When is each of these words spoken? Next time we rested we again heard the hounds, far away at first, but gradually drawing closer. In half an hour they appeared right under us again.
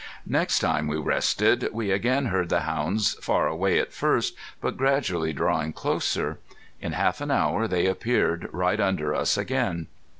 Next 0.25 0.57
time 0.57 0.87
we 0.87 0.97
rested 0.97 1.69
we 1.73 1.91
again 1.91 2.25
heard 2.25 2.49
the 2.49 2.61
hounds, 2.61 3.13
far 3.21 3.45
away 3.47 3.77
at 3.77 3.93
first, 3.93 4.35
but 4.59 4.75
gradually 4.75 5.31
drawing 5.31 5.73
closer. 5.73 6.39
In 6.79 6.93
half 6.93 7.21
an 7.21 7.29
hour 7.29 7.67
they 7.67 7.85
appeared 7.85 8.49
right 8.51 8.79
under 8.79 9.13
us 9.13 9.37
again. 9.37 9.85